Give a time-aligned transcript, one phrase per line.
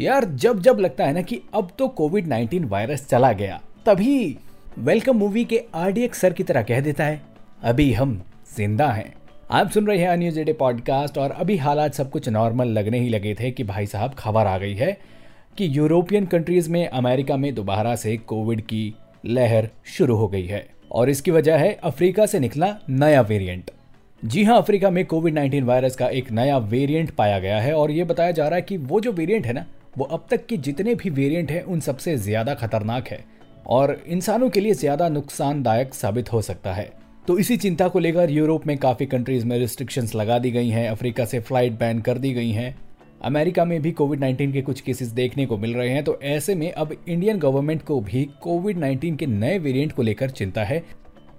[0.00, 4.36] यार, जब जब लगता है ना कि अब तो कोविड 19 वायरस चला गया, तभी
[4.78, 7.20] वेलकम मूवी के आरडीएक्स सर की तरह कह देता है,
[7.62, 8.20] अभी हम
[8.56, 9.12] ज़िंदा हैं।
[9.50, 13.34] आप सुन रहे हैं अन्यूज पॉडकास्ट और अभी हालात सब कुछ नॉर्मल लगने ही लगे
[13.34, 14.96] थे कि भाई साहब, खबर आ गई है
[15.58, 18.94] कि यूरोपियन कंट्रीज़ में अमेरिका में दोबारा से कोविड की
[19.26, 23.70] लहर शुरू हो गई है और इसकी वजह है अफ्रीका से निकला नया वेरिएंट
[24.22, 27.90] जी हाँ अफ्रीका में कोविड 19 वायरस का एक नया वेरिएंट पाया गया है और
[27.90, 29.64] ये बताया जा रहा है कि वो जो वेरिएंट है ना
[29.96, 33.24] वो अब तक के जितने भी वेरिएंट हैं, उन सबसे ज़्यादा खतरनाक है
[33.68, 36.92] और इंसानों के लिए ज़्यादा नुकसानदायक साबित हो सकता है।
[37.28, 40.88] तो इसी चिंता को लेकर यूरोप में काफ़ी कंट्रीज़ में रिस्ट्रिक्शंस लगा दी गई हैं,
[40.88, 42.74] अफ्रीका से फ़्लाइट बैन कर दी गई हैं।
[43.24, 46.54] अमेरिका में भी कोविड 19 के कुछ केसेस देखने को मिल रहे हैं तो ऐसे
[46.54, 50.82] में अब इंडियन गवर्नमेंट को भी कोविड 19 के नए वेरिएंट को लेकर चिंता है।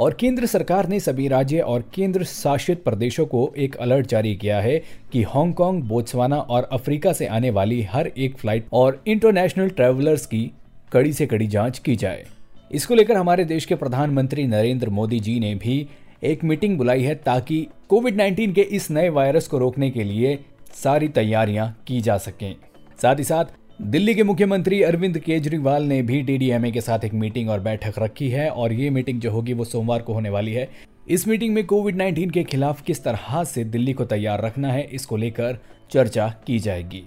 [0.00, 4.60] और केंद्र सरकार ने सभी राज्य और केंद्र शासित प्रदेशों को एक अलर्ट जारी किया
[4.60, 10.26] है कि हांगकांग, बोत्सवाना और अफ्रीका से आने वाली हर एक फ़्लाइट और इंटरनेशनल ट्रैवलर्स
[10.26, 10.50] की
[10.92, 12.24] कड़ी से कड़ी जाँच की जाए।
[12.72, 15.88] इसको लेकर हमारे देश के प्रधानमंत्री नरेंद्र मोदी जी ने भी
[16.24, 20.38] एक मीटिंग बुलाई है ताकि कोविड 19 के इस नए वायरस को रोकने के लिए
[20.74, 22.56] सारी तैयारियाँ की जा सकें।
[23.02, 23.44] साथ ही साथ
[23.78, 28.28] दिल्ली के मुख्यमंत्री अरविंद केजरीवाल ने भी डीडीएमए के साथ एक मीटिंग और बैठक रखी
[28.28, 30.68] है और ये मीटिंग जो होगी वो सोमवार को होने वाली है।
[31.08, 34.82] इस मीटिंग में कोविड 19 के खिलाफ किस तरह से दिल्ली को तैयार रखना है,
[34.84, 35.58] इसको लेकर
[35.90, 37.02] चर्चा की जाएगी।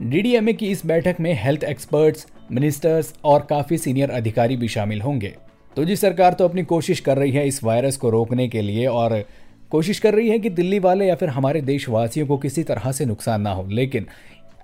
[0.00, 5.34] डीडीएमए की इस बैठक में हेल्थ एक्सपर्ट्स, मिनिस्टर्स और काफ़ी सीनियर अधिकारी भी शामिल होंगे।
[5.76, 8.86] तो जी, सरकार तो अपनी कोशिश कर रही है इस वायरस को रोकने के लिए
[8.86, 9.22] और
[9.70, 13.04] कोशिश कर रही है कि दिल्ली वाले या फिर हमारे देशवासियों को किसी तरह से
[13.06, 14.06] नुकसान ना हो, लेकिन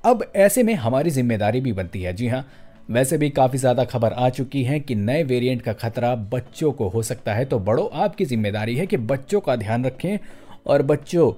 [0.04, 2.44] अब ऐसे में हमारी ज़िम्मेदारी भी बनती है। जी हाँ
[2.90, 6.88] वैसे भी काफ़ी ज़्यादा खबर आ चुकी है कि नए वेरिएंट का खतरा बच्चों को
[6.88, 10.18] हो सकता है। तो बड़ों, आपकी ज़िम्मेदारी है कि बच्चों का ध्यान रखें
[10.66, 11.32] और बच्चों,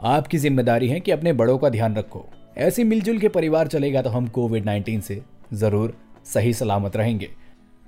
[0.00, 2.24] आपकी ज़िम्मेदारी है कि अपने बड़ों का ध्यान रखो।
[2.58, 5.20] ऐसे मिलजुल के परिवार चलेगा तो हम कोविड 19 से
[5.54, 7.28] ज़रूर सही सलामत रहेंगे।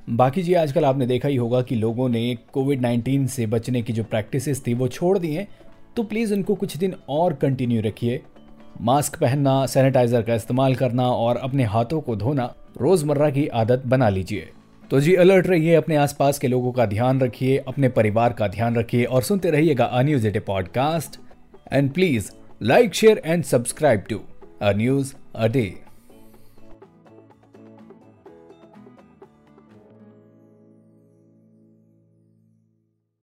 [0.09, 3.93] बाकी जी, आजकल आपने देखा ही होगा कि लोगों ने कोविड 19 से बचने की
[3.93, 5.49] जो प्रैक्टिसेस थी वो छोड़ दी हैं।
[5.97, 8.23] तो प्लीज़ उनको कुछ दिन और कंटिन्यू रखिए।
[8.81, 14.09] मास्क पहनना, सैनिटाइजर का इस्तेमाल करना और अपने हाथों को धोना रोज़मर्रा की आदत बना
[14.09, 14.51] लीजिए।
[14.91, 18.77] तो जी, अलर्ट रहिए अपने आसपास के लोगों का ध्यान रखिए, अपने परिवार का ध्यान
[18.77, 21.19] रखिए और सुनते रहिएगा a news at podcast
[21.73, 22.31] and please
[22.63, 24.21] like share and subscribe to
[24.63, 25.84] a news a day